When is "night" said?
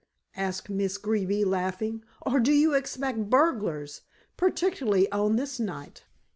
5.59-6.05